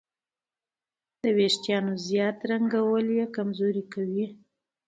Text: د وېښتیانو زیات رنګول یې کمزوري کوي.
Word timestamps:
د 1.23 1.25
وېښتیانو 1.37 1.93
زیات 2.07 2.37
رنګول 2.49 3.05
یې 3.17 3.25
کمزوري 3.35 3.83
کوي. 3.93 4.25